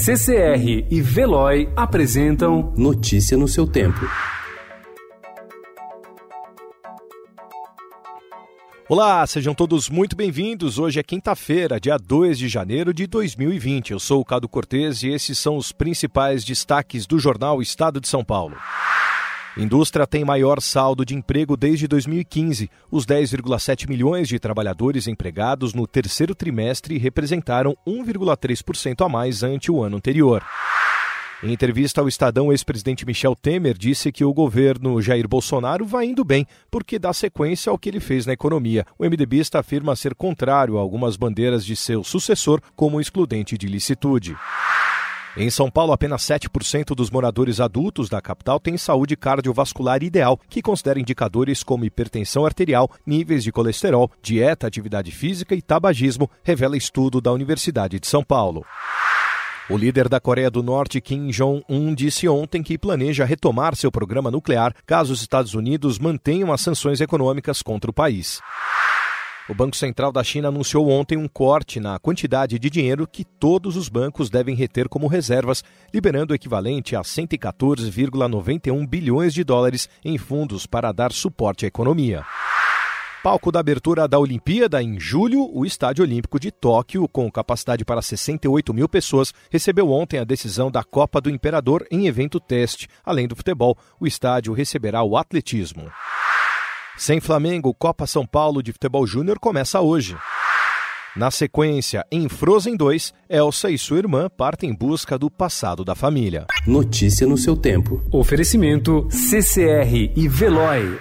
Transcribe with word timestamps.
CCR 0.00 0.86
e 0.88 1.02
Veloy 1.02 1.68
apresentam 1.74 2.72
Notícia 2.76 3.36
no 3.36 3.48
seu 3.48 3.66
tempo. 3.66 3.98
Olá, 8.88 9.26
sejam 9.26 9.52
todos 9.52 9.90
muito 9.90 10.14
bem-vindos. 10.14 10.78
Hoje 10.78 11.00
é 11.00 11.02
quinta-feira, 11.02 11.80
dia 11.80 11.98
2 11.98 12.38
de 12.38 12.48
janeiro 12.48 12.94
de 12.94 13.08
2020. 13.08 13.90
Eu 13.90 13.98
sou 13.98 14.20
o 14.20 14.24
Cado 14.24 14.48
Cortês 14.48 15.02
e 15.02 15.08
esses 15.08 15.36
são 15.36 15.56
os 15.56 15.72
principais 15.72 16.44
destaques 16.44 17.04
do 17.04 17.18
jornal 17.18 17.60
Estado 17.60 18.00
de 18.00 18.06
São 18.06 18.24
Paulo. 18.24 18.56
Indústria 19.58 20.06
tem 20.06 20.24
maior 20.24 20.60
saldo 20.62 21.04
de 21.04 21.16
emprego 21.16 21.56
desde 21.56 21.88
2015. 21.88 22.70
Os 22.92 23.04
10,7 23.04 23.88
milhões 23.88 24.28
de 24.28 24.38
trabalhadores 24.38 25.08
empregados 25.08 25.74
no 25.74 25.84
terceiro 25.84 26.32
trimestre 26.32 26.96
representaram 26.96 27.76
1,3% 27.84 29.04
a 29.04 29.08
mais 29.08 29.42
ante 29.42 29.72
o 29.72 29.82
ano 29.82 29.96
anterior. 29.96 30.44
Em 31.42 31.52
entrevista 31.52 32.00
ao 32.00 32.06
Estadão, 32.06 32.48
o 32.48 32.52
ex-presidente 32.52 33.04
Michel 33.04 33.34
Temer 33.34 33.76
disse 33.76 34.12
que 34.12 34.24
o 34.24 34.32
governo 34.32 35.02
Jair 35.02 35.26
Bolsonaro 35.26 35.84
vai 35.84 36.06
indo 36.06 36.24
bem, 36.24 36.46
porque 36.70 36.96
dá 36.96 37.12
sequência 37.12 37.70
ao 37.70 37.78
que 37.78 37.88
ele 37.88 38.00
fez 38.00 38.26
na 38.26 38.34
economia. 38.34 38.86
O 38.96 39.04
MDBista 39.04 39.58
afirma 39.58 39.96
ser 39.96 40.14
contrário 40.14 40.78
a 40.78 40.80
algumas 40.80 41.16
bandeiras 41.16 41.64
de 41.64 41.74
seu 41.74 42.04
sucessor, 42.04 42.60
como 42.76 43.00
excludente 43.00 43.58
de 43.58 43.66
licitude. 43.66 44.36
Em 45.40 45.50
São 45.50 45.70
Paulo, 45.70 45.92
apenas 45.92 46.22
7% 46.22 46.96
dos 46.96 47.10
moradores 47.10 47.60
adultos 47.60 48.08
da 48.08 48.20
capital 48.20 48.58
têm 48.58 48.76
saúde 48.76 49.16
cardiovascular 49.16 50.02
ideal, 50.02 50.36
que 50.50 50.60
considera 50.60 50.98
indicadores 50.98 51.62
como 51.62 51.84
hipertensão 51.84 52.44
arterial, 52.44 52.90
níveis 53.06 53.44
de 53.44 53.52
colesterol, 53.52 54.10
dieta, 54.20 54.66
atividade 54.66 55.12
física 55.12 55.54
e 55.54 55.62
tabagismo, 55.62 56.28
revela 56.42 56.76
estudo 56.76 57.20
da 57.20 57.32
Universidade 57.32 58.00
de 58.00 58.08
São 58.08 58.24
Paulo. 58.24 58.66
O 59.70 59.76
líder 59.76 60.08
da 60.08 60.18
Coreia 60.18 60.50
do 60.50 60.60
Norte, 60.60 61.00
Kim 61.00 61.28
Jong-un, 61.28 61.94
disse 61.94 62.28
ontem 62.28 62.60
que 62.60 62.76
planeja 62.76 63.24
retomar 63.24 63.76
seu 63.76 63.92
programa 63.92 64.32
nuclear 64.32 64.74
caso 64.84 65.12
os 65.12 65.20
Estados 65.20 65.54
Unidos 65.54 66.00
mantenham 66.00 66.52
as 66.52 66.62
sanções 66.62 67.00
econômicas 67.00 67.62
contra 67.62 67.88
o 67.88 67.94
país. 67.94 68.40
O 69.48 69.54
Banco 69.54 69.74
Central 69.74 70.12
da 70.12 70.22
China 70.22 70.48
anunciou 70.48 70.90
ontem 70.90 71.16
um 71.16 71.26
corte 71.26 71.80
na 71.80 71.98
quantidade 71.98 72.58
de 72.58 72.68
dinheiro 72.68 73.06
que 73.06 73.24
todos 73.24 73.76
os 73.76 73.88
bancos 73.88 74.28
devem 74.28 74.54
reter 74.54 74.90
como 74.90 75.06
reservas, 75.06 75.64
liberando 75.92 76.34
o 76.34 76.36
equivalente 76.36 76.94
a 76.94 77.00
114,91 77.00 78.86
bilhões 78.86 79.32
de 79.32 79.42
dólares 79.42 79.88
em 80.04 80.18
fundos 80.18 80.66
para 80.66 80.92
dar 80.92 81.12
suporte 81.12 81.64
à 81.64 81.68
economia. 81.68 82.26
Palco 83.22 83.50
da 83.50 83.58
abertura 83.58 84.06
da 84.06 84.18
Olimpíada 84.18 84.82
em 84.82 85.00
julho, 85.00 85.50
o 85.52 85.64
Estádio 85.64 86.04
Olímpico 86.04 86.38
de 86.38 86.50
Tóquio, 86.50 87.08
com 87.08 87.30
capacidade 87.30 87.84
para 87.86 88.02
68 88.02 88.72
mil 88.74 88.88
pessoas, 88.88 89.32
recebeu 89.50 89.90
ontem 89.90 90.18
a 90.18 90.24
decisão 90.24 90.70
da 90.70 90.84
Copa 90.84 91.20
do 91.20 91.30
Imperador 91.30 91.86
em 91.90 92.06
evento 92.06 92.38
teste. 92.38 92.86
Além 93.04 93.26
do 93.26 93.34
futebol, 93.34 93.76
o 93.98 94.06
estádio 94.06 94.52
receberá 94.52 95.02
o 95.02 95.16
atletismo. 95.16 95.90
Sem 96.98 97.20
Flamengo, 97.20 97.72
Copa 97.72 98.08
São 98.08 98.26
Paulo 98.26 98.60
de 98.60 98.72
Futebol 98.72 99.06
Júnior 99.06 99.38
começa 99.38 99.80
hoje. 99.80 100.16
Na 101.16 101.30
sequência, 101.30 102.04
em 102.10 102.28
Frozen 102.28 102.76
2, 102.76 103.14
Elsa 103.30 103.70
e 103.70 103.78
sua 103.78 103.98
irmã 103.98 104.28
partem 104.28 104.70
em 104.70 104.74
busca 104.74 105.16
do 105.16 105.30
passado 105.30 105.84
da 105.84 105.94
família. 105.94 106.44
Notícia 106.66 107.24
no 107.24 107.38
seu 107.38 107.56
tempo. 107.56 108.02
Oferecimento 108.10 109.06
CCR 109.10 110.12
e 110.16 110.28
Veloy. 110.28 110.98